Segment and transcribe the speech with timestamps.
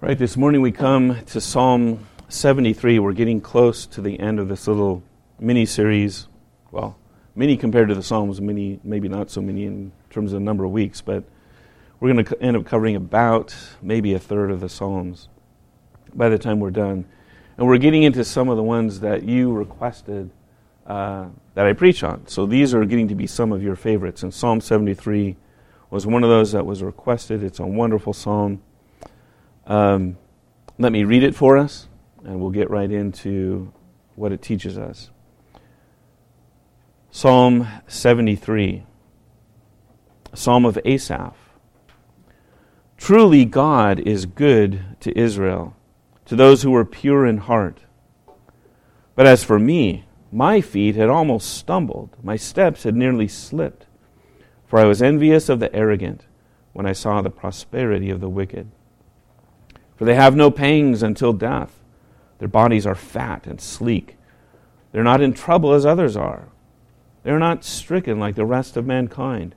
[0.00, 3.00] Right, this morning we come to Psalm 73.
[3.00, 5.02] We're getting close to the end of this little
[5.40, 6.28] mini series.
[6.70, 6.96] Well,
[7.34, 10.62] mini compared to the Psalms, mini, maybe not so many in terms of the number
[10.62, 11.24] of weeks, but
[11.98, 15.28] we're going to end up covering about maybe a third of the Psalms
[16.14, 17.04] by the time we're done.
[17.56, 20.30] And we're getting into some of the ones that you requested
[20.86, 22.24] uh, that I preach on.
[22.28, 24.22] So these are getting to be some of your favorites.
[24.22, 25.36] And Psalm 73
[25.90, 27.42] was one of those that was requested.
[27.42, 28.62] It's a wonderful psalm.
[29.68, 30.16] Um,
[30.78, 31.88] let me read it for us,
[32.24, 33.70] and we'll get right into
[34.16, 35.10] what it teaches us.
[37.10, 38.84] Psalm 73,
[40.34, 41.36] Psalm of Asaph.
[42.96, 45.76] Truly, God is good to Israel,
[46.24, 47.80] to those who are pure in heart.
[49.14, 53.86] But as for me, my feet had almost stumbled, my steps had nearly slipped,
[54.66, 56.24] for I was envious of the arrogant
[56.72, 58.70] when I saw the prosperity of the wicked.
[59.98, 61.82] For they have no pangs until death.
[62.38, 64.16] Their bodies are fat and sleek.
[64.92, 66.48] They're not in trouble as others are.
[67.24, 69.56] They're not stricken like the rest of mankind.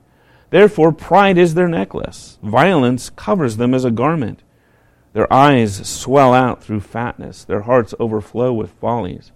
[0.50, 2.38] Therefore, pride is their necklace.
[2.42, 4.42] Violence covers them as a garment.
[5.12, 7.44] Their eyes swell out through fatness.
[7.44, 9.30] Their hearts overflow with follies.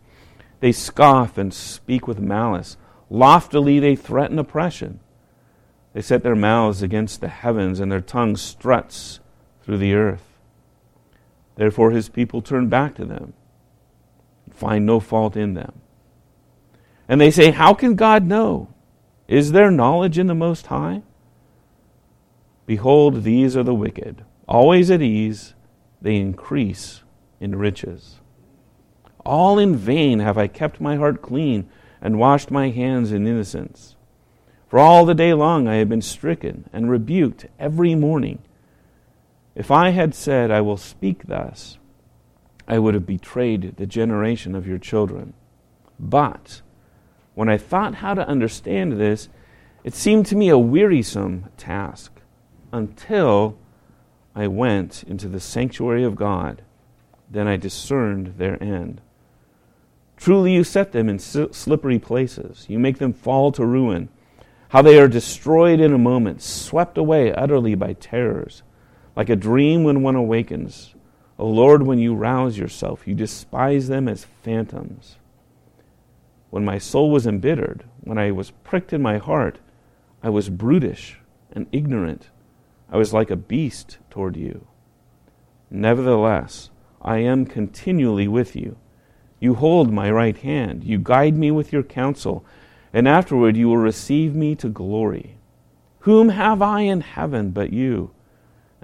[0.60, 2.76] They scoff and speak with malice.
[3.08, 5.00] Loftily they threaten oppression.
[5.92, 9.20] They set their mouths against the heavens, and their tongue struts
[9.62, 10.25] through the earth.
[11.56, 13.32] Therefore, his people turn back to them
[14.44, 15.80] and find no fault in them.
[17.08, 18.68] And they say, How can God know?
[19.28, 21.02] Is there knowledge in the Most High?
[22.66, 24.24] Behold, these are the wicked.
[24.48, 25.54] Always at ease,
[26.00, 27.02] they increase
[27.40, 28.20] in riches.
[29.24, 31.68] All in vain have I kept my heart clean
[32.00, 33.96] and washed my hands in innocence.
[34.68, 38.40] For all the day long I have been stricken and rebuked every morning.
[39.56, 41.78] If I had said, I will speak thus,
[42.68, 45.32] I would have betrayed the generation of your children.
[45.98, 46.60] But
[47.34, 49.30] when I thought how to understand this,
[49.82, 52.12] it seemed to me a wearisome task
[52.70, 53.56] until
[54.34, 56.60] I went into the sanctuary of God.
[57.30, 59.00] Then I discerned their end.
[60.18, 62.66] Truly, you set them in slippery places.
[62.68, 64.10] You make them fall to ruin.
[64.68, 68.62] How they are destroyed in a moment, swept away utterly by terrors
[69.16, 70.94] like a dream when one awakens.
[71.38, 75.16] O Lord, when you rouse yourself, you despise them as phantoms.
[76.50, 79.58] When my soul was embittered, when I was pricked in my heart,
[80.22, 81.18] I was brutish
[81.52, 82.28] and ignorant.
[82.90, 84.66] I was like a beast toward you.
[85.70, 86.70] Nevertheless,
[87.02, 88.76] I am continually with you.
[89.40, 90.84] You hold my right hand.
[90.84, 92.44] You guide me with your counsel,
[92.92, 95.36] and afterward you will receive me to glory.
[96.00, 98.12] Whom have I in heaven but you?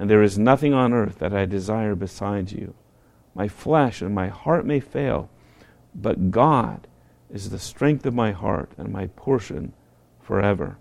[0.03, 2.75] And there is nothing on earth that I desire besides you.
[3.37, 5.31] My flesh and my heart may fail,
[5.95, 6.89] but God
[7.31, 9.75] is the strength of my heart and my portion
[10.21, 10.77] forever.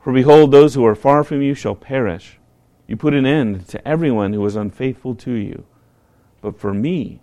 [0.00, 2.40] For behold, those who are far from you shall perish.
[2.88, 5.64] You put an end to everyone who is unfaithful to you.
[6.40, 7.20] But for me,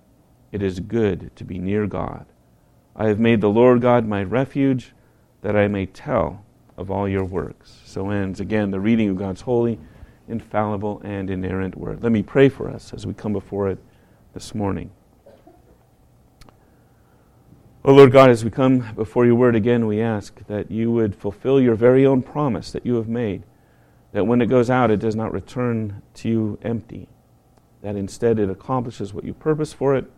[0.53, 2.25] it is good to be near God.
[2.95, 4.93] I have made the Lord God my refuge,
[5.41, 6.45] that I may tell
[6.77, 7.81] of all your works.
[7.83, 9.77] So ends again the reading of God's holy
[10.27, 12.01] infallible, and inerrant word.
[12.03, 13.79] Let me pray for us as we come before it
[14.33, 14.91] this morning.
[17.87, 20.91] O oh Lord God, as we come before your word again, we ask that you
[20.91, 23.43] would fulfill your very own promise that you have made,
[24.11, 27.07] that when it goes out, it does not return to you empty,
[27.83, 30.11] that instead it accomplishes what you purpose for it,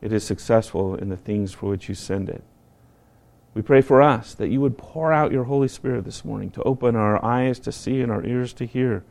[0.00, 2.42] it is successful in the things for which you send it.
[3.54, 6.62] We pray for us that you would pour out your Holy Spirit this morning to
[6.62, 9.04] open our eyes to see and our ears to hear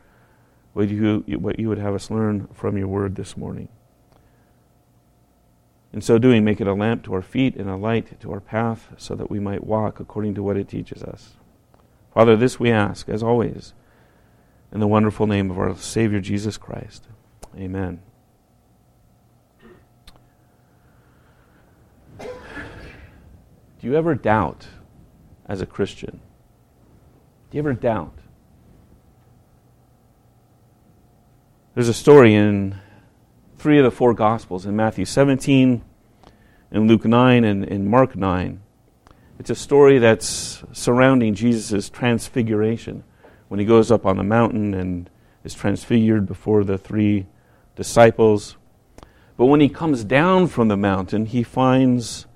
[0.73, 3.67] what you, what you would have us learn from your word this morning.
[5.93, 8.39] In so doing, make it a lamp to our feet and a light to our
[8.39, 11.33] path so that we might walk according to what it teaches us.
[12.13, 13.73] Father, this we ask, as always,
[14.71, 17.07] in the wonderful name of our Savior Jesus Christ.
[17.57, 18.01] Amen.
[23.81, 24.67] Do you ever doubt
[25.47, 26.21] as a Christian?
[27.49, 28.13] Do you ever doubt?
[31.73, 32.75] There's a story in
[33.57, 35.83] three of the four Gospels in Matthew 17,
[36.71, 38.61] in Luke 9, and in Mark 9.
[39.39, 43.03] It's a story that's surrounding Jesus' transfiguration
[43.47, 45.09] when he goes up on the mountain and
[45.43, 47.25] is transfigured before the three
[47.75, 48.57] disciples.
[49.37, 52.27] But when he comes down from the mountain, he finds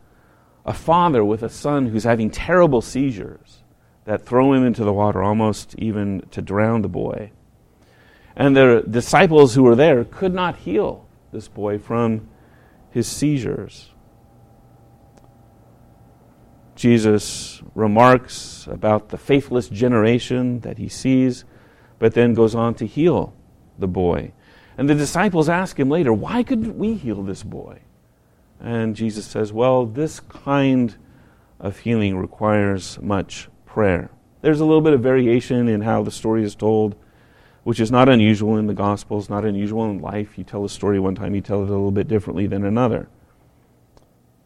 [0.65, 3.63] a father with a son who's having terrible seizures
[4.05, 7.31] that throw him into the water, almost even to drown the boy.
[8.35, 12.27] And the disciples who were there could not heal this boy from
[12.91, 13.91] his seizures.
[16.75, 21.45] Jesus remarks about the faithless generation that he sees,
[21.99, 23.33] but then goes on to heal
[23.79, 24.33] the boy.
[24.77, 27.81] And the disciples ask him later, Why couldn't we heal this boy?
[28.59, 30.95] And Jesus says, Well, this kind
[31.59, 34.09] of healing requires much prayer.
[34.41, 36.95] There's a little bit of variation in how the story is told,
[37.63, 40.37] which is not unusual in the Gospels, not unusual in life.
[40.37, 43.07] You tell a story one time, you tell it a little bit differently than another.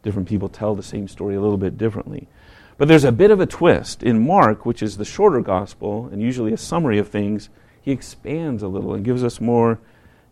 [0.02, 2.30] Different people tell the same story a little bit differently.
[2.78, 4.04] But there's a bit of a twist.
[4.04, 7.50] In Mark, which is the shorter gospel and usually a summary of things,
[7.82, 9.80] he expands a little and gives us more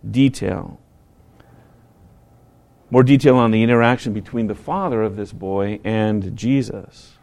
[0.10, 0.80] detail.
[2.90, 7.18] More detail on the interaction between the father of this boy and Jesus.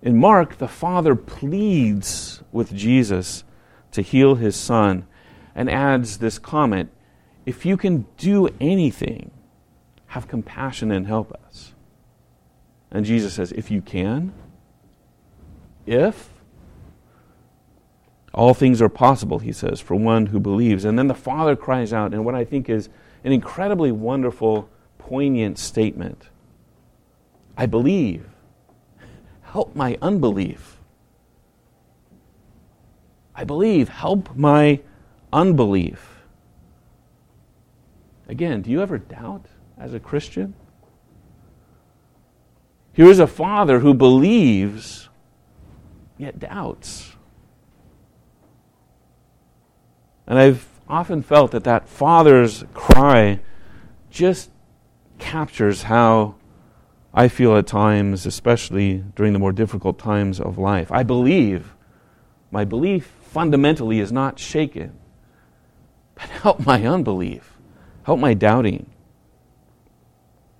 [0.00, 3.44] In Mark, the father pleads with Jesus
[3.92, 5.06] to heal his son
[5.54, 6.90] and adds this comment
[7.44, 9.30] If you can do anything,
[10.08, 11.74] have compassion and help us.
[12.90, 14.32] And Jesus says, If you can,
[15.86, 16.30] if,
[18.34, 20.84] all things are possible, he says, for one who believes.
[20.84, 22.88] And then the Father cries out, and what I think is
[23.24, 26.28] an incredibly wonderful, poignant statement
[27.56, 28.26] I believe.
[29.42, 30.78] Help my unbelief.
[33.34, 33.88] I believe.
[33.88, 34.80] Help my
[35.32, 36.22] unbelief.
[38.28, 39.46] Again, do you ever doubt
[39.78, 40.54] as a Christian?
[42.94, 45.08] Here is a father who believes,
[46.18, 47.12] yet doubts.
[50.26, 53.40] And I've often felt that that father's cry
[54.10, 54.50] just
[55.18, 56.34] captures how
[57.14, 60.92] I feel at times, especially during the more difficult times of life.
[60.92, 61.74] I believe.
[62.50, 64.92] My belief fundamentally is not shaken.
[66.14, 67.58] But help my unbelief.
[68.04, 68.90] Help my doubting.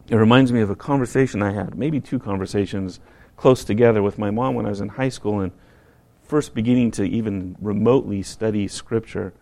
[0.08, 3.00] It reminds me of a conversation I had, maybe two conversations
[3.36, 5.52] close together with my mom when I was in high school and
[6.22, 9.34] first beginning to even remotely study Scripture.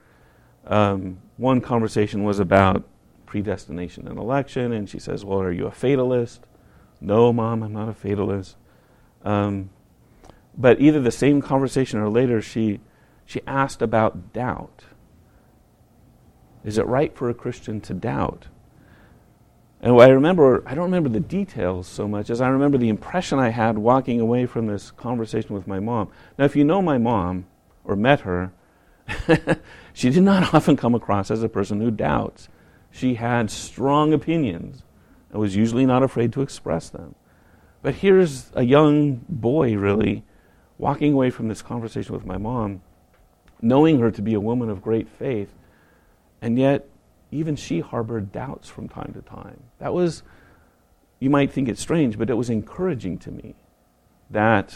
[0.70, 2.84] Um, one conversation was about
[3.26, 6.40] predestination and election, and she says, Well, are you a fatalist?
[7.00, 8.56] No, mom, I'm not a fatalist.
[9.24, 9.70] Um,
[10.56, 12.80] but either the same conversation or later, she,
[13.26, 14.84] she asked about doubt.
[16.64, 18.46] Is it right for a Christian to doubt?
[19.80, 23.38] And I remember, I don't remember the details so much as I remember the impression
[23.38, 26.10] I had walking away from this conversation with my mom.
[26.38, 27.46] Now, if you know my mom
[27.82, 28.52] or met her,
[29.92, 32.48] she did not often come across as a person who doubts.
[32.90, 34.82] She had strong opinions
[35.30, 37.14] and was usually not afraid to express them.
[37.82, 40.24] But here's a young boy, really,
[40.76, 42.82] walking away from this conversation with my mom,
[43.62, 45.54] knowing her to be a woman of great faith,
[46.42, 46.86] and yet
[47.30, 49.62] even she harbored doubts from time to time.
[49.78, 50.22] That was,
[51.20, 53.54] you might think it's strange, but it was encouraging to me
[54.30, 54.74] that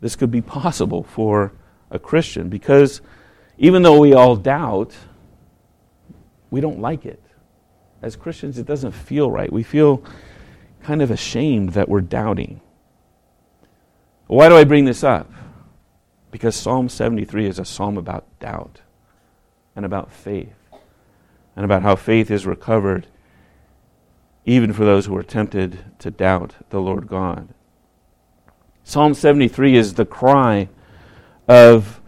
[0.00, 1.52] this could be possible for
[1.90, 3.00] a Christian because
[3.60, 4.96] even though we all doubt,
[6.50, 7.22] we don't like it.
[8.00, 9.52] As Christians, it doesn't feel right.
[9.52, 10.02] We feel
[10.82, 12.62] kind of ashamed that we're doubting.
[14.28, 15.30] Why do I bring this up?
[16.30, 18.80] Because Psalm 73 is a psalm about doubt
[19.76, 20.56] and about faith
[21.54, 23.08] and about how faith is recovered
[24.46, 27.48] even for those who are tempted to doubt the Lord God.
[28.84, 30.70] Psalm 73 is the cry
[31.46, 31.99] of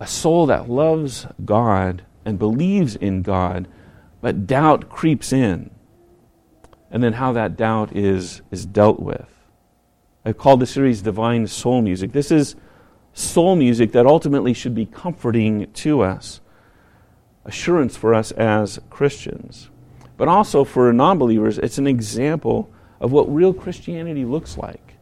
[0.00, 3.68] a soul that loves God and believes in God,
[4.20, 5.70] but doubt creeps in.
[6.90, 9.28] And then how that doubt is, is dealt with.
[10.24, 12.12] I've called the series Divine Soul Music.
[12.12, 12.56] This is
[13.12, 16.40] soul music that ultimately should be comforting to us
[17.44, 19.70] assurance for us as Christians.
[20.16, 24.94] But also for non believers, it's an example of what real Christianity looks like.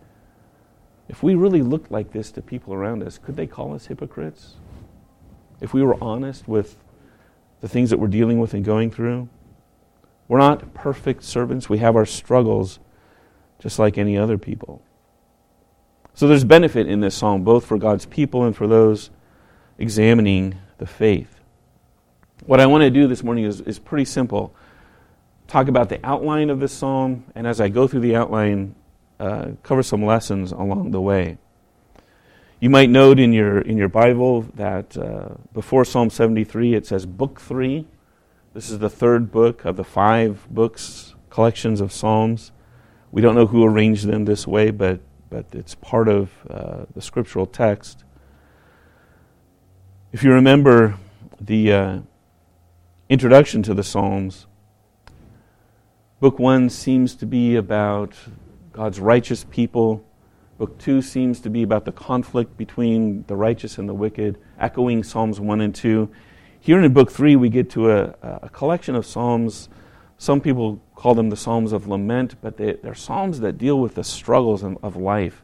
[1.09, 4.55] If we really looked like this to people around us, could they call us hypocrites?
[5.61, 6.77] If we were honest with
[7.61, 9.29] the things that we're dealing with and going through?
[10.29, 11.69] We're not perfect servants.
[11.69, 12.79] We have our struggles
[13.59, 14.83] just like any other people.
[16.15, 19.11] So there's benefit in this psalm, both for God's people and for those
[19.79, 21.41] examining the faith.
[22.45, 24.55] What I want to do this morning is, is pretty simple.
[25.47, 28.75] Talk about the outline of this psalm, and as I go through the outline,
[29.21, 31.39] uh, cover some lessons along the way.
[32.59, 37.05] You might note in your, in your Bible that uh, before Psalm 73 it says
[37.05, 37.87] Book 3.
[38.55, 42.53] This is the third book of the five books, collections of Psalms.
[43.13, 47.03] We don't know who arranged them this way, but, but it's part of uh, the
[47.03, 48.05] scriptural text.
[50.13, 50.97] If you remember,
[51.39, 51.99] the uh,
[53.11, 54.47] introduction to the Psalms,
[56.21, 58.15] book one seems to be about
[58.73, 60.06] God's righteous people.
[60.59, 65.03] Book two seems to be about the conflict between the righteous and the wicked, echoing
[65.03, 66.09] Psalms 1 and 2.
[66.59, 69.69] Here in book three, we get to a, a collection of Psalms.
[70.17, 73.97] Some people call them the Psalms of Lament, but they, they're Psalms that deal with
[73.97, 75.43] the struggles of, of life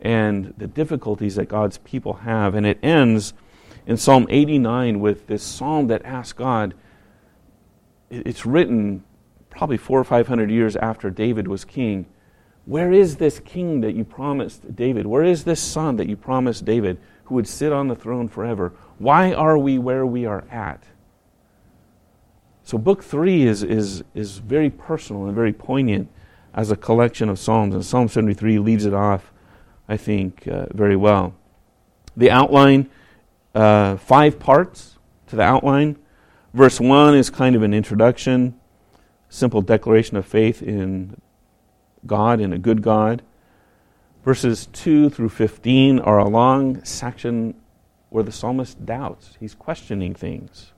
[0.00, 2.54] and the difficulties that God's people have.
[2.54, 3.34] And it ends
[3.86, 6.74] in Psalm 89 with this psalm that asks God,
[8.10, 9.04] it's written
[9.50, 12.06] probably four or five hundred years after David was king.
[12.68, 15.06] Where is this king that you promised David?
[15.06, 18.74] Where is this son that you promised David who would sit on the throne forever?
[18.98, 20.84] Why are we where we are at?
[22.64, 26.10] So, book three is, is, is very personal and very poignant
[26.52, 29.32] as a collection of Psalms, and Psalm 73 leads it off,
[29.88, 31.34] I think, uh, very well.
[32.18, 32.90] The outline,
[33.54, 34.98] uh, five parts
[35.28, 35.96] to the outline.
[36.52, 38.60] Verse 1 is kind of an introduction,
[39.30, 41.18] simple declaration of faith in
[42.06, 43.22] God and a good God.
[44.24, 47.54] Verses 2 through 15 are a long section
[48.10, 49.36] where the psalmist doubts.
[49.40, 50.72] He's questioning things.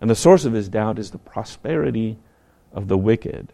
[0.00, 2.18] And the source of his doubt is the prosperity
[2.72, 3.52] of the wicked.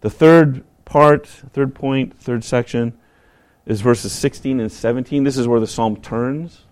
[0.00, 2.94] The third part, third point, third section
[3.66, 5.24] is verses 16 and 17.
[5.24, 6.66] This is where the psalm turns,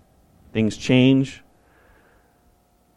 [0.53, 1.43] things change.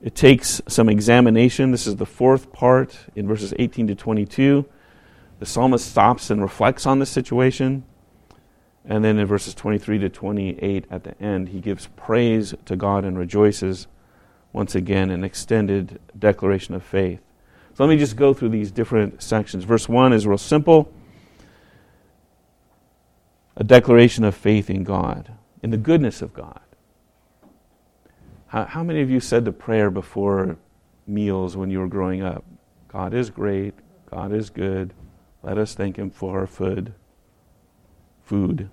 [0.01, 1.71] It takes some examination.
[1.71, 4.65] This is the fourth part in verses 18 to 22.
[5.45, 7.83] The psalmist stops and reflects on the situation.
[8.83, 13.05] And then in verses 23 to 28 at the end, he gives praise to God
[13.05, 13.85] and rejoices
[14.53, 17.19] once again an extended declaration of faith.
[17.75, 19.65] So let me just go through these different sections.
[19.65, 20.91] Verse 1 is real simple
[23.55, 26.59] a declaration of faith in God, in the goodness of God.
[28.47, 30.57] How, how many of you said the prayer before
[31.05, 32.43] meals when you were growing up?
[32.87, 33.75] God is great,
[34.09, 34.91] God is good,
[35.45, 36.93] let us thank Him for our food.
[38.23, 38.69] Food.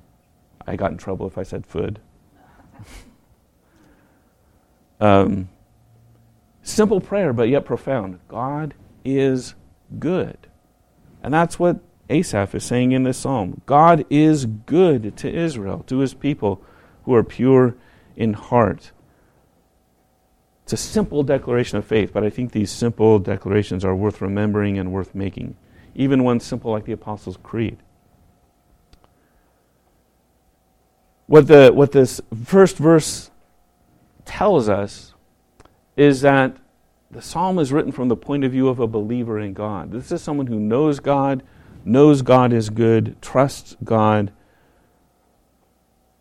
[0.67, 2.01] I got in trouble if I said food.
[5.01, 5.51] um,
[6.63, 8.21] simple prayer, but yet profound.
[8.27, 8.73] God
[9.05, 9.55] is
[9.99, 10.39] good.
[11.23, 13.61] And that's what Asaph is saying in this psalm.
[13.67, 16.63] God is good to Israel, to his people
[17.05, 17.77] who are pure
[18.17, 18.93] in heart.
[20.65, 24.79] It's a simple declaration of faith, but I think these simple declarations are worth remembering
[24.79, 25.57] and worth making
[25.95, 27.79] even one simple like the Apostles' Creed.
[31.27, 33.31] What, the, what this first verse
[34.25, 35.15] tells us
[35.97, 36.57] is that
[37.11, 39.93] the psalm is written from the point of view of a believer in God.
[39.93, 41.43] This is someone who knows God,
[41.85, 44.33] knows God is good, trusts God,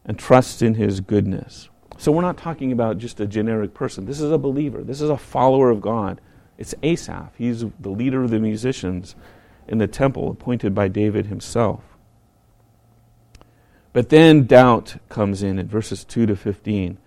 [0.06, 1.70] and trusts in his goodness.
[1.98, 4.06] So we're not talking about just a generic person.
[4.06, 6.20] This is a believer, this is a follower of God.
[6.58, 9.16] It's Asaph, he's the leader of the musicians
[9.68, 11.84] in the temple appointed by David himself.
[13.94, 16.98] But then doubt comes in in verses 2 to 15,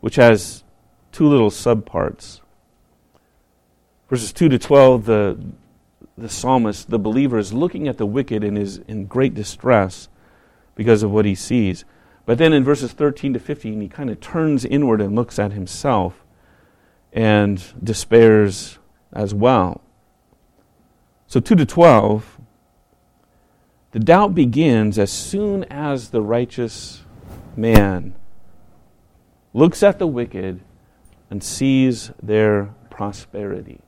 [0.00, 0.64] which has
[1.12, 2.40] two little subparts.
[4.08, 5.44] Verses 2 to 12, the,
[6.18, 10.08] the psalmist, the believer, is looking at the wicked and is in great distress
[10.74, 11.84] because of what he sees.
[12.26, 15.52] But then in verses 13 to 15, he kind of turns inward and looks at
[15.52, 16.24] himself
[17.12, 18.78] and despairs
[19.12, 19.81] as well.
[21.32, 22.40] So 2 to 12,
[23.92, 27.04] the doubt begins as soon as the righteous
[27.56, 28.14] man
[29.54, 30.60] looks at the wicked
[31.30, 33.80] and sees their prosperity.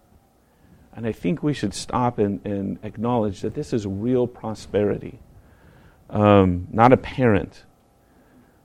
[0.95, 5.19] And I think we should stop and, and acknowledge that this is real prosperity,
[6.09, 7.65] um, not apparent.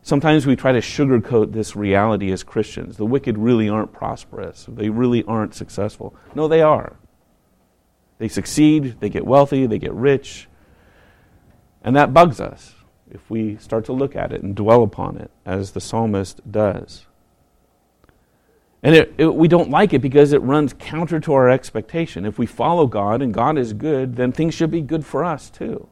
[0.03, 2.95] Sometimes we try to sugarcoat this reality as Christians.
[2.95, 6.15] The wicked really aren't prosperous, they really aren't successful.
[6.33, 6.95] No, they are.
[8.19, 10.47] They succeed, they get wealthy, they get rich.
[11.83, 12.75] And that bugs us
[13.09, 17.07] if we start to look at it and dwell upon it, as the psalmist does.
[18.83, 22.25] And it, it, we don't like it because it runs counter to our expectation.
[22.25, 25.49] If we follow God and God is good, then things should be good for us
[25.49, 25.88] too.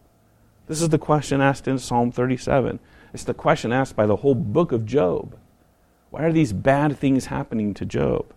[0.68, 2.80] This is the question asked in Psalm 37.
[3.14, 5.38] It's the question asked by the whole book of Job.
[6.10, 8.34] Why are these bad things happening to Job?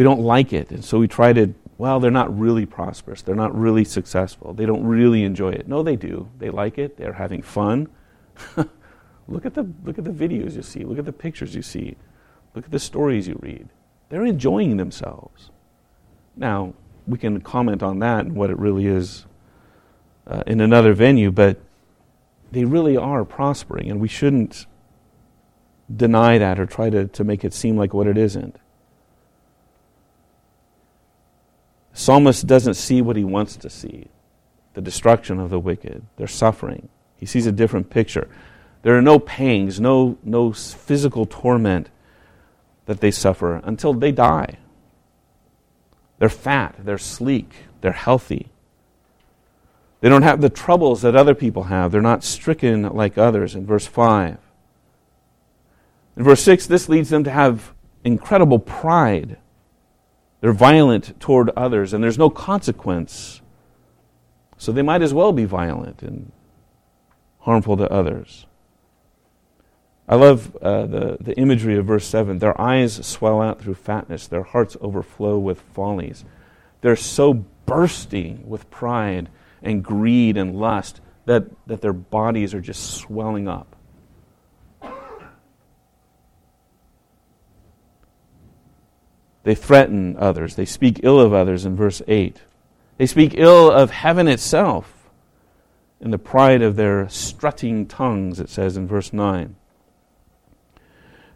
[0.00, 0.70] We don't like it.
[0.70, 3.20] And so we try to, well, they're not really prosperous.
[3.20, 4.54] They're not really successful.
[4.54, 5.68] They don't really enjoy it.
[5.68, 6.30] No, they do.
[6.38, 6.96] They like it.
[6.96, 7.86] They're having fun.
[9.28, 10.84] look, at the, look at the videos you see.
[10.84, 11.98] Look at the pictures you see.
[12.54, 13.68] Look at the stories you read.
[14.08, 15.50] They're enjoying themselves.
[16.34, 16.72] Now,
[17.06, 19.26] we can comment on that and what it really is
[20.26, 21.60] uh, in another venue, but
[22.50, 24.64] they really are prospering, and we shouldn't
[25.94, 28.56] deny that or try to, to make it seem like what it isn't.
[32.00, 34.06] Psalmist doesn't see what he wants to see
[34.72, 36.88] the destruction of the wicked, their suffering.
[37.16, 38.26] He sees a different picture.
[38.82, 41.90] There are no pangs, no, no physical torment
[42.86, 44.56] that they suffer until they die.
[46.18, 47.52] They're fat, they're sleek,
[47.82, 48.48] they're healthy.
[50.00, 51.92] They don't have the troubles that other people have.
[51.92, 54.38] They're not stricken like others in verse 5.
[56.16, 59.36] In verse 6, this leads them to have incredible pride.
[60.40, 63.42] They're violent toward others, and there's no consequence.
[64.56, 66.32] So they might as well be violent and
[67.40, 68.46] harmful to others.
[70.08, 72.38] I love uh, the, the imagery of verse 7.
[72.38, 76.24] Their eyes swell out through fatness, their hearts overflow with follies.
[76.80, 77.34] They're so
[77.66, 79.28] bursting with pride
[79.62, 83.76] and greed and lust that, that their bodies are just swelling up.
[89.42, 90.56] They threaten others.
[90.56, 92.42] They speak ill of others in verse 8.
[92.98, 95.10] They speak ill of heaven itself
[96.00, 99.56] in the pride of their strutting tongues, it says in verse 9.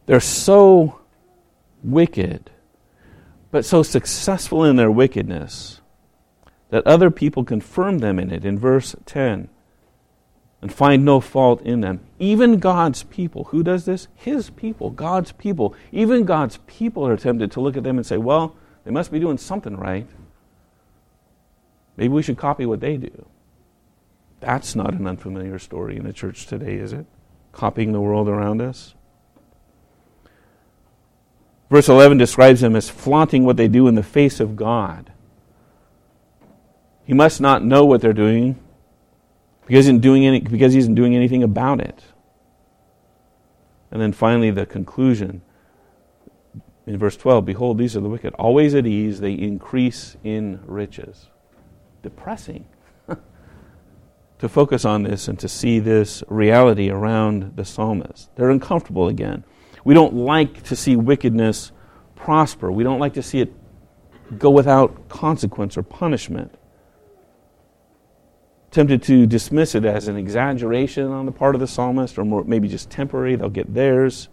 [0.06, 1.00] They're so
[1.82, 2.50] wicked,
[3.50, 5.80] but so successful in their wickedness
[6.70, 9.48] that other people confirm them in it in verse 10
[10.64, 12.00] and find no fault in them.
[12.18, 13.44] Even God's people.
[13.44, 14.08] Who does this?
[14.14, 15.74] His people, God's people.
[15.92, 19.20] Even God's people are tempted to look at them and say, well, they must be
[19.20, 20.06] doing something right.
[21.98, 23.26] Maybe we should copy what they do.
[24.40, 27.04] That's not an unfamiliar story in the church today, is it?
[27.52, 28.94] Copying the world around us.
[31.68, 35.12] Verse 11 describes them as flaunting what they do in the face of God.
[37.04, 38.58] He must not know what they're doing
[39.66, 42.02] because, isn't doing any, because he isn't doing anything about it.
[43.90, 45.42] And then finally, the conclusion
[46.86, 51.28] in verse 12 Behold, these are the wicked, always at ease, they increase in riches.
[52.02, 52.66] Depressing
[54.38, 58.34] to focus on this and to see this reality around the psalmist.
[58.36, 59.44] They're uncomfortable again.
[59.84, 61.72] We don't like to see wickedness
[62.14, 63.52] prosper, we don't like to see it
[64.38, 66.54] go without consequence or punishment
[68.74, 72.44] tempted to dismiss it as an exaggeration on the part of the psalmist, or more,
[72.44, 74.28] maybe just temporary, they'll get theirs.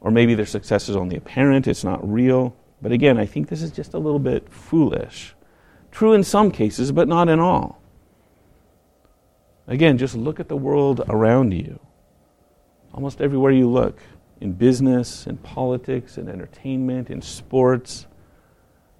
[0.00, 2.54] Or maybe their success is only apparent, it's not real.
[2.82, 5.34] But again, I think this is just a little bit foolish.
[5.90, 7.80] True in some cases, but not in all.
[9.66, 11.80] Again, just look at the world around you.
[12.92, 13.98] Almost everywhere you look
[14.40, 18.06] in business, in politics, in entertainment, in sports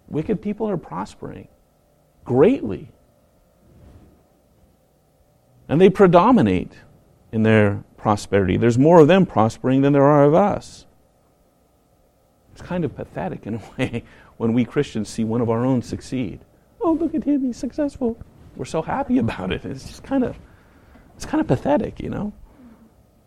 [0.08, 1.48] wicked people are prospering
[2.24, 2.88] greatly.
[5.68, 6.72] And they predominate
[7.32, 8.56] in their prosperity.
[8.56, 10.86] There's more of them prospering than there are of us.
[12.52, 14.04] It's kind of pathetic in a way
[14.36, 16.40] when we Christians see one of our own succeed.
[16.80, 18.18] Oh, look at him, he's successful.
[18.56, 19.64] We're so happy about it.
[19.64, 20.36] It's just kind of
[21.16, 22.32] it's kind of pathetic, you know?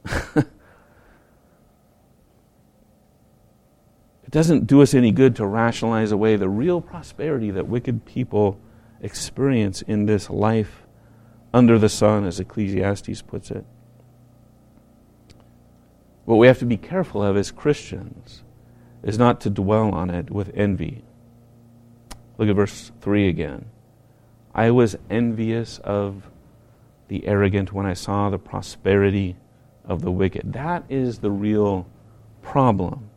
[0.35, 0.45] it
[4.29, 8.59] doesn't do us any good to rationalize away the real prosperity that wicked people
[9.01, 10.86] experience in this life
[11.53, 13.65] under the sun, as Ecclesiastes puts it.
[16.25, 18.43] What we have to be careful of as Christians
[19.01, 21.03] is not to dwell on it with envy.
[22.37, 23.65] Look at verse 3 again.
[24.53, 26.29] I was envious of
[27.07, 29.37] the arrogant when I saw the prosperity
[29.85, 30.53] of the wicked.
[30.53, 31.87] That is the real
[32.41, 33.09] problem.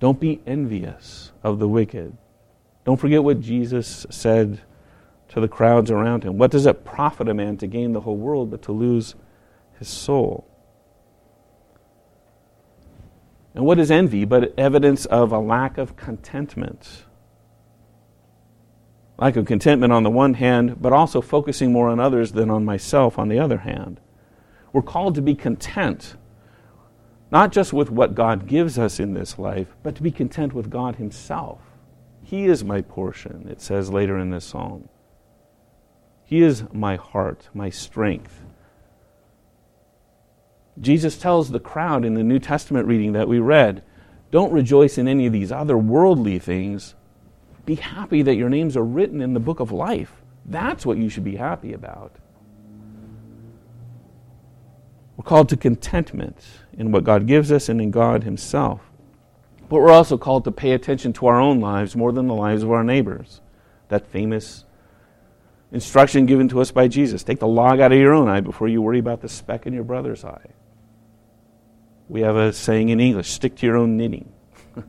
[0.00, 2.16] Don't be envious of the wicked.
[2.84, 4.60] Don't forget what Jesus said
[5.32, 6.36] to the crowds around him.
[6.36, 9.14] What does it profit a man to gain the whole world but to lose
[9.78, 10.46] his soul?
[13.54, 17.04] And what is envy but evidence of a lack of contentment?
[19.18, 22.64] Lack of contentment on the one hand, but also focusing more on others than on
[22.64, 24.00] myself on the other hand.
[24.72, 26.16] We're called to be content,
[27.30, 30.68] not just with what God gives us in this life, but to be content with
[30.68, 31.60] God Himself.
[32.22, 34.88] He is my portion, it says later in this psalm.
[36.32, 38.42] He is my heart, my strength.
[40.80, 43.82] Jesus tells the crowd in the New Testament reading that we read
[44.30, 46.94] don't rejoice in any of these other worldly things.
[47.66, 50.22] Be happy that your names are written in the book of life.
[50.46, 52.16] That's what you should be happy about.
[55.18, 56.38] We're called to contentment
[56.72, 58.80] in what God gives us and in God Himself.
[59.68, 62.62] But we're also called to pay attention to our own lives more than the lives
[62.62, 63.42] of our neighbors.
[63.88, 64.64] That famous
[65.72, 68.68] instruction given to us by Jesus take the log out of your own eye before
[68.68, 70.50] you worry about the speck in your brother's eye.
[72.08, 74.32] We have a saying in English stick to your own knitting.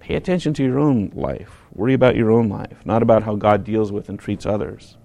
[0.00, 1.66] Pay attention to your own life.
[1.74, 4.96] Worry about your own life, not about how God deals with and treats others.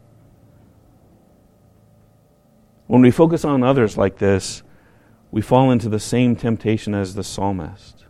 [2.87, 4.63] When we focus on others like this,
[5.29, 8.05] we fall into the same temptation as the psalmist.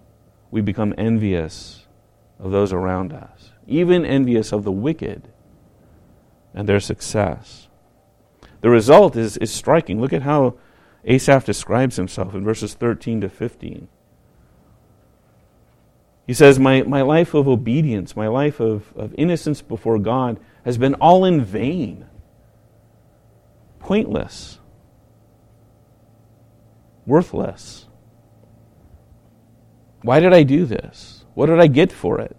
[0.52, 1.88] We become envious
[2.40, 5.30] of those around us, even envious of the wicked
[6.54, 7.68] and their success.
[8.62, 10.00] The result is, is striking.
[10.00, 10.56] Look at how
[11.04, 13.88] Asaph describes himself in verses 13 to 15.
[16.28, 20.78] He says, My, my life of obedience, my life of, of innocence before God has
[20.78, 22.06] been all in vain,
[23.80, 24.60] pointless,
[27.06, 27.88] worthless.
[30.04, 31.26] Why did I do this?
[31.34, 32.36] What did I get for it?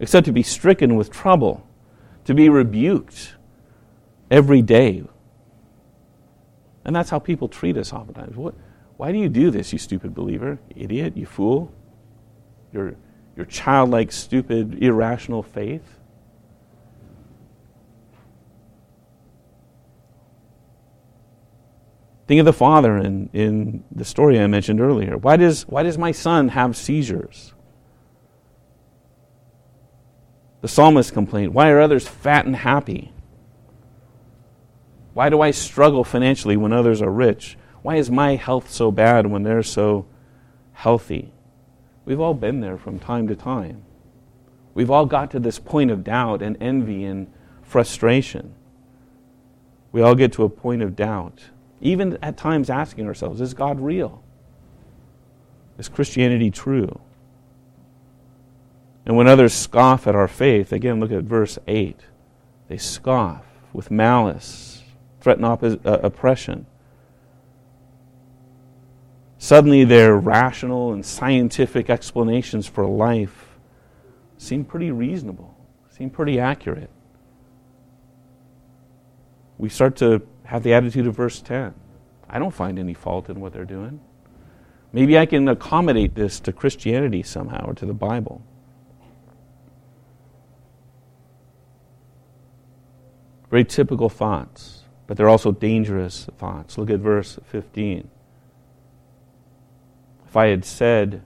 [0.00, 1.66] Except to be stricken with trouble,
[2.24, 3.33] to be rebuked
[4.30, 5.04] every day.
[6.84, 8.36] And that's how people treat us oftentimes.
[8.36, 8.54] What,
[8.96, 10.58] why do you do this, you stupid believer?
[10.74, 11.72] Idiot, you fool?
[12.72, 12.94] Your,
[13.36, 15.98] your childlike, stupid, irrational faith?
[22.26, 25.16] Think of the father in, in the story I mentioned earlier.
[25.18, 27.52] Why does, why does my son have seizures?
[30.62, 33.13] The psalmist complained, Why are others fat and happy?
[35.14, 37.56] Why do I struggle financially when others are rich?
[37.82, 40.06] Why is my health so bad when they're so
[40.72, 41.32] healthy?
[42.04, 43.82] We've all been there from time to time.
[44.74, 48.54] We've all got to this point of doubt and envy and frustration.
[49.92, 51.44] We all get to a point of doubt
[51.84, 54.22] even at times asking ourselves, is God real?
[55.78, 56.98] Is Christianity true?
[59.04, 62.00] And when others scoff at our faith, again, look at verse 8.
[62.68, 64.73] They scoff with malice,
[65.24, 66.66] threaten uh, oppression.
[69.38, 73.58] Suddenly, their rational and scientific explanations for life
[74.36, 75.56] seem pretty reasonable,
[75.88, 76.90] seem pretty accurate.
[79.56, 81.72] We start to have the attitude of verse 10.
[82.28, 84.00] I don't find any fault in what they're doing.
[84.92, 88.42] Maybe I can accommodate this to Christianity somehow or to the Bible.
[93.50, 96.78] Very typical thoughts, but they're also dangerous thoughts.
[96.78, 98.08] Look at verse 15.
[100.26, 101.22] If I had said,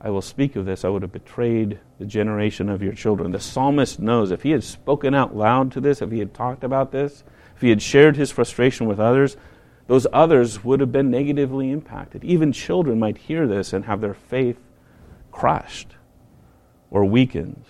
[0.00, 3.32] I will speak of this, I would have betrayed the generation of your children.
[3.32, 6.64] The psalmist knows if he had spoken out loud to this, if he had talked
[6.64, 9.36] about this, if he had shared his frustration with others,
[9.86, 12.24] those others would have been negatively impacted.
[12.24, 14.58] Even children might hear this and have their faith
[15.30, 15.94] crushed
[16.90, 17.64] or weakened.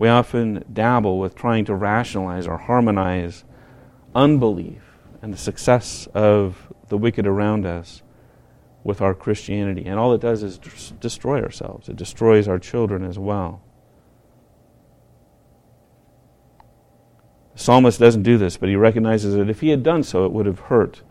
[0.00, 3.44] We often dabble with trying to rationalize or harmonize
[4.14, 4.80] unbelief
[5.20, 8.00] and the success of the wicked around us
[8.82, 9.84] with our Christianity.
[9.84, 10.58] And all it does is
[11.00, 13.62] destroy ourselves, it destroys our children as well.
[17.52, 20.32] The psalmist doesn't do this, but he recognizes that if he had done so, it
[20.32, 21.02] would have hurt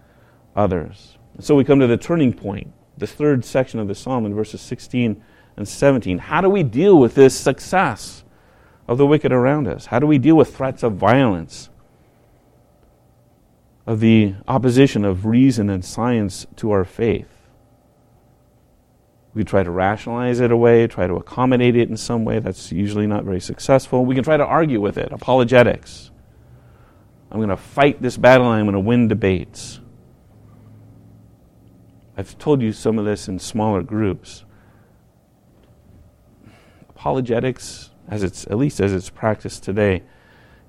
[0.56, 1.20] others.
[1.36, 4.34] And so we come to the turning point, the third section of the psalm in
[4.34, 5.24] verses 16
[5.58, 6.18] and 17.
[6.18, 8.24] How do we deal with this success
[8.90, 9.86] of the wicked around us?
[9.86, 11.70] How do we deal with threats of violence,
[13.86, 17.30] of the opposition of reason and science to our faith?
[19.36, 22.40] We try to rationalize it away, try to accommodate it in some way.
[22.40, 24.06] That's usually not very successful.
[24.06, 26.10] We can try to argue with it, apologetics.
[27.32, 29.82] I'm going to fight this battle and I'm going to win debates.
[32.18, 34.46] I've told you some of this in smaller groups.
[36.90, 40.04] Apologetics, as it's at least as it's practiced today,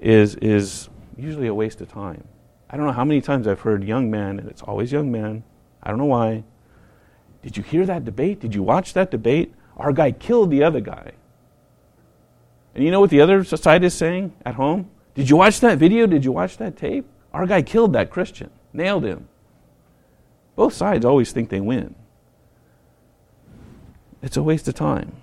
[0.00, 2.24] is is usually a waste of time.
[2.68, 5.42] I don't know how many times I've heard young men, and it's always young men.
[5.83, 6.44] I don't know why.
[7.42, 8.40] Did you hear that debate?
[8.40, 9.55] Did you watch that debate?
[9.76, 11.12] Our guy killed the other guy.
[12.74, 14.90] And you know what the other side is saying at home?
[15.14, 16.07] Did you watch that video?
[16.07, 17.07] Did you watch that tape?
[17.33, 19.29] Our guy killed that Christian, nailed him.
[20.55, 21.94] Both sides always think they win.
[24.22, 25.22] It's a waste of time.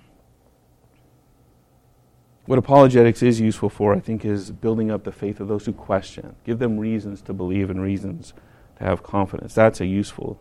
[2.48, 5.74] What apologetics is useful for, I think, is building up the faith of those who
[5.74, 6.34] question.
[6.44, 8.32] Give them reasons to believe and reasons
[8.78, 9.52] to have confidence.
[9.52, 10.40] That's a useful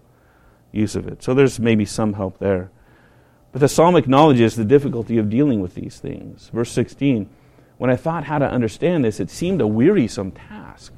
[0.71, 1.21] use of it.
[1.21, 2.71] So there's maybe some help there.
[3.51, 6.49] But the psalm acknowledges the difficulty of dealing with these things.
[6.53, 7.29] Verse 16
[7.77, 10.93] when I thought how to understand this, it seemed a wearisome task.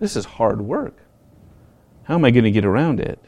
[0.00, 0.98] This is hard work.
[2.02, 3.18] How am I going to get around it?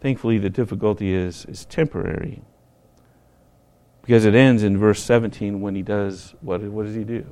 [0.00, 2.40] Thankfully, the difficulty is, is temporary.
[4.10, 7.24] Because it ends in verse 17 when he does, what, what does he do?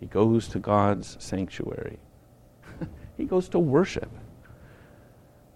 [0.00, 2.00] He goes to God's sanctuary.
[3.16, 4.10] he goes to worship.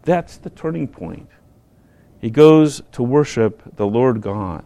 [0.02, 1.28] That's the turning point.
[2.20, 4.64] He goes to worship the Lord God.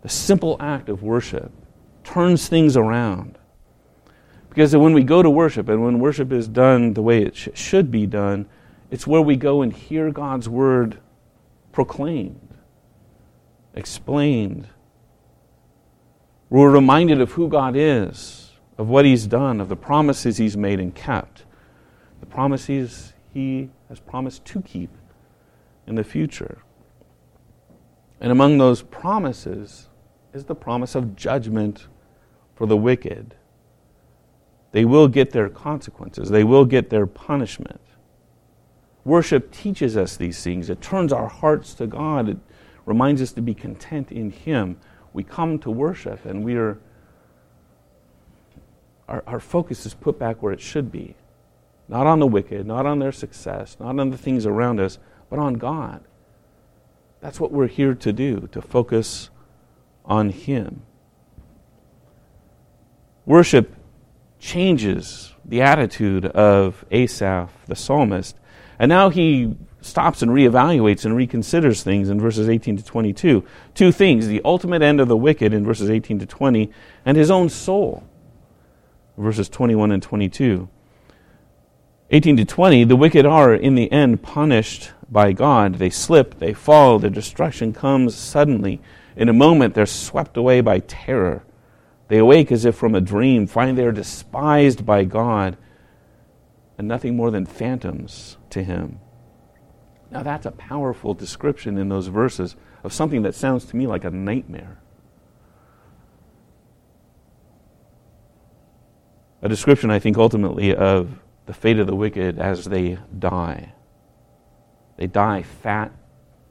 [0.00, 1.52] The simple act of worship
[2.02, 3.36] turns things around.
[4.48, 7.48] Because when we go to worship, and when worship is done the way it sh-
[7.52, 8.48] should be done,
[8.90, 10.98] it's where we go and hear God's word
[11.72, 12.40] proclaimed,
[13.74, 14.68] explained.
[16.50, 20.80] We're reminded of who God is, of what He's done, of the promises He's made
[20.80, 21.44] and kept,
[22.20, 24.90] the promises He has promised to keep
[25.86, 26.58] in the future.
[28.20, 29.88] And among those promises
[30.32, 31.88] is the promise of judgment
[32.54, 33.34] for the wicked.
[34.72, 37.80] They will get their consequences, they will get their punishment.
[39.04, 40.70] Worship teaches us these things.
[40.70, 42.28] It turns our hearts to God.
[42.28, 42.38] It
[42.84, 44.78] reminds us to be content in Him.
[45.12, 46.78] We come to worship and we are,
[49.08, 51.14] our, our focus is put back where it should be.
[51.88, 55.38] Not on the wicked, not on their success, not on the things around us, but
[55.38, 56.02] on God.
[57.20, 59.30] That's what we're here to do, to focus
[60.04, 60.82] on Him.
[63.24, 63.74] Worship
[64.40, 68.36] changes the attitude of Asaph, the psalmist.
[68.78, 73.44] And now he stops and reevaluates and reconsiders things in verses 18 to 22.
[73.74, 76.70] Two things the ultimate end of the wicked in verses 18 to 20,
[77.04, 78.04] and his own soul,
[79.16, 80.68] verses 21 and 22.
[82.10, 85.76] 18 to 20, the wicked are in the end punished by God.
[85.76, 88.80] They slip, they fall, their destruction comes suddenly.
[89.16, 91.42] In a moment, they're swept away by terror.
[92.08, 95.56] They awake as if from a dream, find they are despised by God
[96.78, 98.98] and nothing more than phantoms to Him.
[100.12, 104.04] Now, that's a powerful description in those verses of something that sounds to me like
[104.04, 104.78] a nightmare.
[109.40, 113.72] A description, I think, ultimately of the fate of the wicked as they die.
[114.98, 115.92] They die fat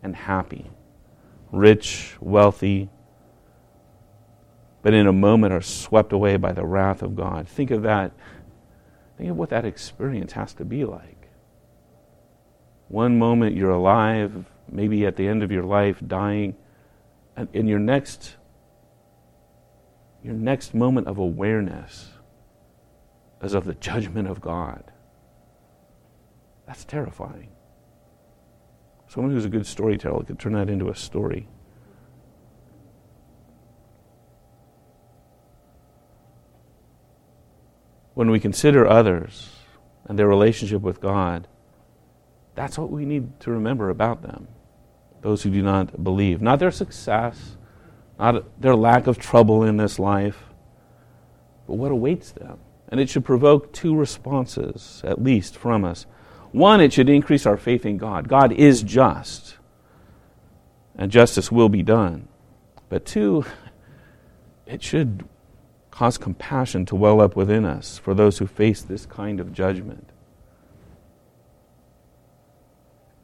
[0.01, 0.65] and happy,
[1.51, 2.89] rich, wealthy,
[4.81, 7.47] but in a moment are swept away by the wrath of God.
[7.47, 8.11] Think of that.
[9.19, 11.20] Think of what that experience has to be like.
[12.91, 16.55] One moment you're alive, maybe at the end of your life, dying,
[17.37, 18.35] and in your next
[20.23, 22.11] your next moment of awareness
[23.41, 24.83] is of the judgment of God.
[26.67, 27.49] That's terrifying.
[29.07, 31.47] Someone who's a good storyteller could turn that into a story.
[38.13, 39.49] when we consider others
[40.05, 41.47] and their relationship with God,
[42.55, 44.47] that's what we need to remember about them.
[45.21, 46.41] Those who do not believe.
[46.41, 47.57] Not their success,
[48.19, 50.43] not their lack of trouble in this life,
[51.67, 52.59] but what awaits them.
[52.89, 56.05] And it should provoke two responses, at least, from us.
[56.51, 58.27] One, it should increase our faith in God.
[58.27, 59.57] God is just,
[60.95, 62.27] and justice will be done.
[62.89, 63.45] But two,
[64.65, 65.23] it should
[65.91, 70.10] cause compassion to well up within us for those who face this kind of judgment.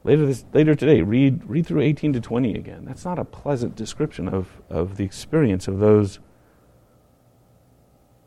[0.04, 2.84] Later, this, later today, read, read through 18 to 20 again.
[2.84, 6.18] That's not a pleasant description of, of the experience of those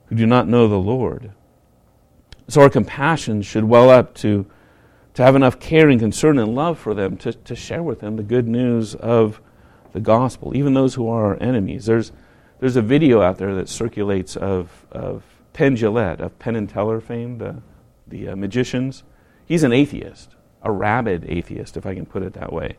[0.08, 1.32] who do not know the Lord.
[2.48, 4.46] So our compassion should well up to,
[5.14, 8.18] to have enough care and concern and love for them to, to share with them
[8.18, 9.42] the good news of
[9.94, 11.86] the gospel, even those who are our enemies.
[11.86, 12.12] There's,
[12.60, 17.00] there's a video out there that circulates of, of Penn Jillette, of Penn and Teller
[17.00, 17.62] fame, the,
[18.08, 19.04] the uh, magicians.
[19.46, 22.78] He's an atheist, a rabid atheist, if I can put it that way.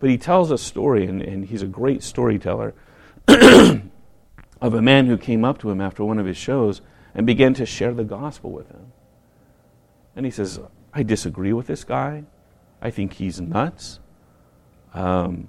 [0.00, 2.74] But he tells a story, and, and he's a great storyteller,
[3.28, 6.80] of a man who came up to him after one of his shows
[7.14, 8.92] and began to share the gospel with him.
[10.16, 10.60] And he says,
[10.92, 12.24] I disagree with this guy.
[12.80, 14.00] I think he's nuts.
[14.94, 15.48] Um,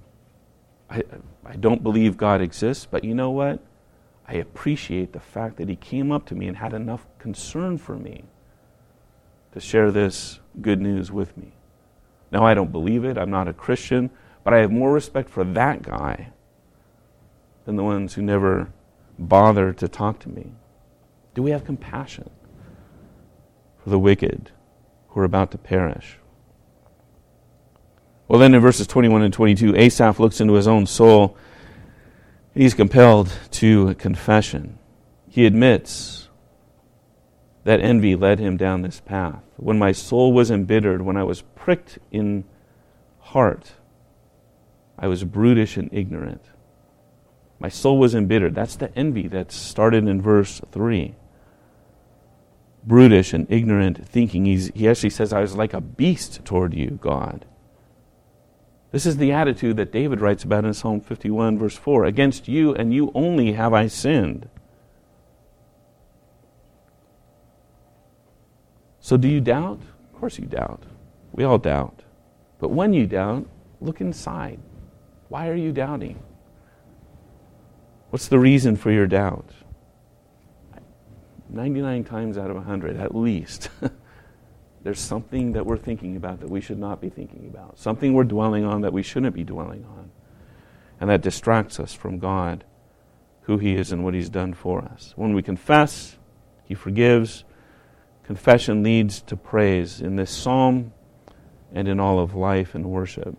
[0.90, 1.04] I,
[1.46, 3.60] I don't believe God exists, but you know what?
[4.28, 7.96] I appreciate the fact that He came up to me and had enough concern for
[7.96, 8.24] me
[9.52, 11.54] to share this good news with me.
[12.32, 13.18] Now, I don't believe it.
[13.18, 14.10] I'm not a Christian,
[14.44, 16.30] but I have more respect for that guy
[17.66, 18.72] than the ones who never
[19.18, 20.54] bother to talk to me.
[21.34, 22.30] Do we have compassion
[23.84, 24.52] for the wicked
[25.10, 26.18] who are about to perish?
[28.28, 31.38] Well, then in verses 21 and 22, Asaph looks into his own soul.
[32.54, 34.80] He's compelled to confession.
[35.30, 36.23] He admits
[37.64, 39.44] that envy led him down this path.
[39.58, 42.44] When my soul was embittered, when I was pricked in
[43.20, 43.74] heart,
[44.98, 46.44] I was brutish and ignorant.
[47.60, 48.56] My soul was embittered.
[48.56, 51.16] That's the envy that started in verse 3.
[52.84, 54.46] Brutish and ignorant thinking.
[54.46, 57.46] He's, he actually says, I was like a beast toward you, God.
[58.92, 62.04] This is the attitude that David writes about in Psalm 51, verse 4.
[62.04, 64.50] Against you and you only have I sinned.
[69.04, 69.82] So, do you doubt?
[70.14, 70.82] Of course, you doubt.
[71.34, 72.04] We all doubt.
[72.58, 73.46] But when you doubt,
[73.82, 74.62] look inside.
[75.28, 76.24] Why are you doubting?
[78.12, 79.50] What's the reason for your doubt?
[81.50, 83.68] 99 times out of 100, at least,
[84.84, 88.24] there's something that we're thinking about that we should not be thinking about, something we're
[88.24, 90.12] dwelling on that we shouldn't be dwelling on,
[91.02, 92.64] and that distracts us from God,
[93.42, 95.12] who He is, and what He's done for us.
[95.18, 96.18] When we confess,
[96.64, 97.44] He forgives.
[98.24, 100.94] Confession leads to praise in this psalm
[101.74, 103.36] and in all of life and worship.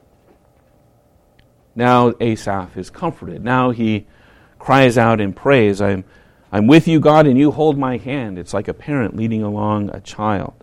[1.74, 3.42] Now Asaph is comforted.
[3.42, 4.06] Now he
[4.58, 6.04] cries out in praise I'm,
[6.52, 8.38] I'm with you, God, and you hold my hand.
[8.38, 10.54] It's like a parent leading along a child.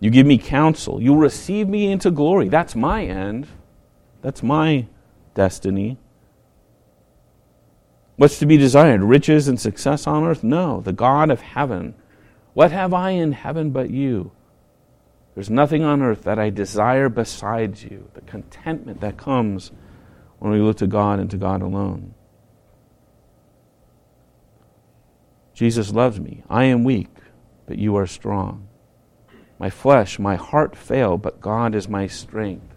[0.00, 1.00] You give me counsel.
[1.00, 2.48] You receive me into glory.
[2.48, 3.46] That's my end.
[4.20, 4.86] That's my
[5.34, 5.98] destiny.
[8.16, 9.02] What's to be desired?
[9.02, 10.42] Riches and success on earth?
[10.42, 10.80] No.
[10.80, 11.94] The God of heaven.
[12.56, 14.32] What have I in heaven but you?
[15.34, 18.08] There's nothing on earth that I desire besides you.
[18.14, 19.72] The contentment that comes
[20.38, 22.14] when we look to God and to God alone.
[25.52, 26.44] Jesus loves me.
[26.48, 27.14] I am weak,
[27.66, 28.68] but you are strong.
[29.58, 32.74] My flesh, my heart fail, but God is my strength.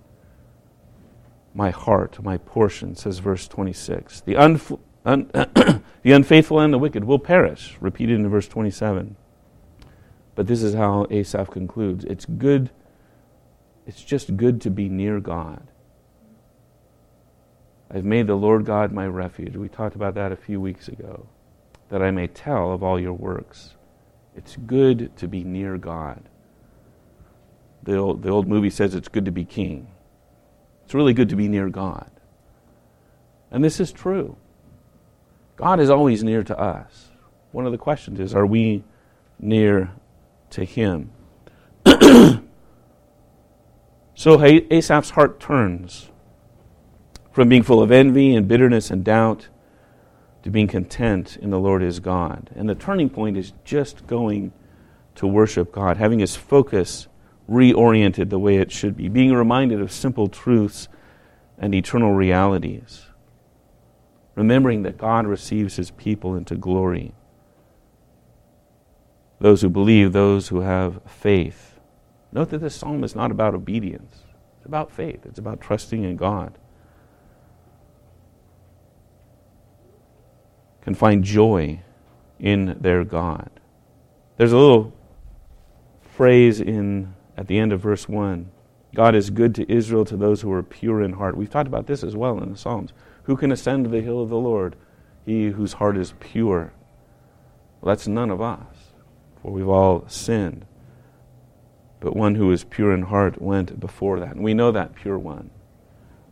[1.54, 4.20] My heart, my portion, says verse 26.
[4.26, 5.30] The, unf- un-
[6.04, 9.16] the unfaithful and the wicked will perish, repeated in verse 27.
[10.40, 12.70] But this is how Asaph concludes it's good,
[13.86, 15.68] it's just good to be near God.
[17.92, 19.58] I've made the Lord God my refuge.
[19.58, 21.28] We talked about that a few weeks ago
[21.90, 23.76] that I may tell of all your works.
[24.34, 26.24] It's good to be near God.
[27.84, 29.90] The old, the old movie says it's good to be king.
[30.86, 32.10] It's really good to be near God.
[33.52, 34.38] And this is true.
[35.58, 37.10] God is always near to us.
[37.52, 38.86] One of the questions is are we
[39.38, 39.92] near
[40.52, 41.12] to Him?
[41.86, 42.42] so
[44.38, 46.10] Asaph's heart turns
[47.32, 49.48] from being full of envy and bitterness and doubt
[50.44, 52.50] to being content in the Lord his God.
[52.56, 54.54] And the turning point is just going
[55.16, 57.08] to worship God, having his focus
[57.50, 60.88] reoriented the way it should be, being reminded of simple truths
[61.58, 63.08] and eternal realities,
[64.36, 67.14] remembering that God receives his people into glory.
[69.40, 71.80] Those who believe, those who have faith.
[72.32, 74.24] Note that this psalm is not about obedience,
[74.58, 76.58] it's about faith, it's about trusting in God.
[80.90, 81.80] can find joy
[82.40, 83.52] in their God.
[84.38, 84.92] There's a little
[86.02, 88.50] phrase in at the end of verse 1.
[88.96, 91.38] God is good to Israel to those who are pure in heart.
[91.38, 92.92] We've talked about this as well in the Psalms.
[93.24, 94.76] Who can ascend the hill of the Lord?
[95.28, 96.74] He whose heart is pure.
[97.82, 98.69] Well, that's none of us,
[99.42, 100.66] for we've all sinned.
[102.00, 104.36] But one who is pure in heart went before that.
[104.36, 105.50] And we know that pure one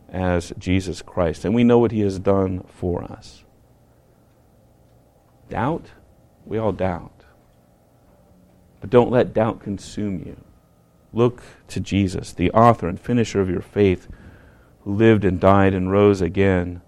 [0.08, 1.44] as Jesus Christ.
[1.44, 3.44] And we know what he has done for us.
[5.48, 5.86] Doubt?
[6.46, 7.24] We all doubt.
[8.80, 10.36] But don't let doubt consume you.
[11.12, 14.08] Look to Jesus, the author and finisher of your faith,
[14.82, 16.82] who lived and died and rose again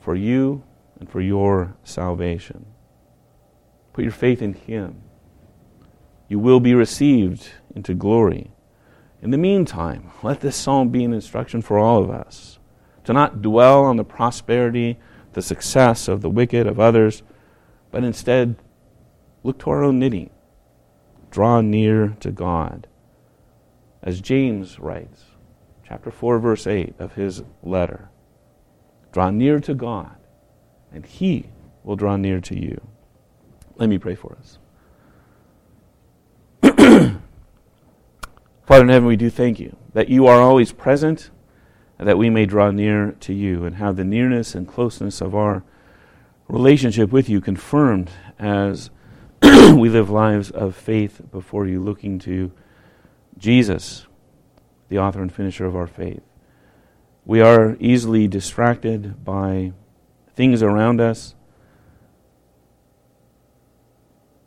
[0.00, 0.62] for you
[0.98, 2.66] and for your salvation.
[3.92, 5.02] Put your faith in Him.
[6.32, 8.52] You will be received into glory.
[9.20, 12.58] In the meantime, let this psalm be an instruction for all of us
[13.04, 14.98] to not dwell on the prosperity,
[15.34, 17.22] the success of the wicked, of others
[17.90, 18.56] but instead
[19.42, 20.30] look to our own knitting.
[21.30, 22.86] Draw near to God.
[24.02, 25.24] As James writes,
[25.86, 28.08] chapter 4, verse 8 of his letter
[29.12, 30.16] draw near to God,
[30.90, 31.50] and he
[31.84, 32.80] will draw near to you.
[33.76, 34.58] Let me pray for us.
[38.72, 41.30] Father in heaven, we do thank you that you are always present
[41.98, 45.62] that we may draw near to you and have the nearness and closeness of our
[46.48, 48.88] relationship with you confirmed as
[49.42, 52.50] we live lives of faith before you, looking to
[53.36, 54.06] Jesus,
[54.88, 56.22] the author and finisher of our faith.
[57.26, 59.74] We are easily distracted by
[60.34, 61.34] things around us,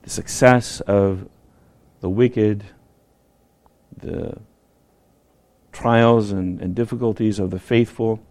[0.01, 1.29] the success of
[1.99, 2.63] the wicked,
[3.97, 4.39] the
[5.71, 8.21] trials and, and difficulties of the faithful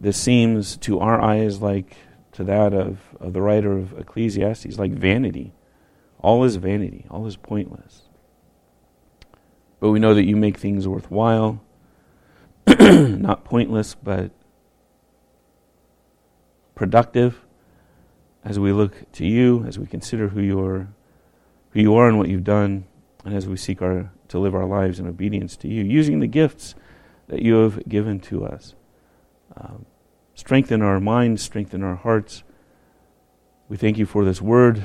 [0.00, 1.94] this seems to our eyes like
[2.32, 5.52] to that of, of the writer of Ecclesiastes, like vanity.
[6.20, 8.02] All is vanity, all is pointless.
[9.78, 11.62] But we know that you make things worthwhile,
[12.66, 14.30] not pointless, but
[16.74, 17.44] productive
[18.42, 20.88] as we look to you, as we consider who you are,
[21.70, 22.84] who you are and what you've done,
[23.24, 26.26] and as we seek our, to live our lives in obedience to you, using the
[26.26, 26.74] gifts
[27.28, 28.74] that you have given to us.
[29.56, 29.86] Um,
[30.34, 32.42] strengthen our minds, strengthen our hearts.
[33.68, 34.84] We thank you for this word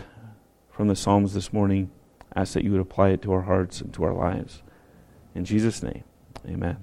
[0.72, 1.92] from the Psalms this morning.
[2.36, 4.62] Ask that you would apply it to our hearts and to our lives.
[5.34, 6.04] In Jesus' name,
[6.46, 6.78] amen.